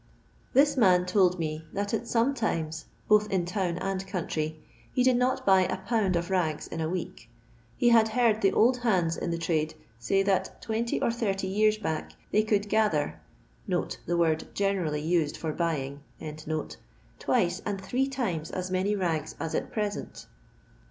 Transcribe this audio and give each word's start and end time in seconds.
This 0.53 0.77
man 0.77 1.05
told 1.05 1.37
me 1.37 1.63
that 1.73 1.93
at 1.93 2.07
some 2.07 2.33
times, 2.33 2.85
both 3.07 3.29
in 3.29 3.45
town 3.45 3.77
and 3.77 4.07
country, 4.07 4.59
he 4.91 5.03
did 5.03 5.15
not 5.15 5.45
buy 5.45 5.61
a 5.65 5.77
pound 5.77 6.15
of 6.15 6.31
rags 6.31 6.65
in 6.65 6.81
a 6.81 6.89
week. 6.89 7.29
He 7.77 7.89
had 7.89 8.07
heard 8.07 8.41
the 8.41 8.51
old 8.51 8.77
hands 8.77 9.15
in 9.15 9.29
the 9.29 9.37
trade 9.37 9.75
say, 9.99 10.23
that 10.23 10.59
20 10.59 10.99
or 11.03 11.11
80 11.15 11.45
years 11.45 11.77
back 11.77 12.13
they 12.31 12.41
cnuld 12.43 12.67
"gather" 12.67 13.21
(the 13.67 14.17
word 14.17 14.47
generally 14.55 15.03
used 15.03 15.37
for 15.37 15.53
buying) 15.53 16.01
twice 16.19 17.61
■nd 17.61 17.81
three 17.81 18.07
times 18.07 18.49
as 18.49 18.71
many 18.71 18.95
rags 18.95 19.35
as 19.39 19.53
ot 19.53 19.71
present. 19.71 20.25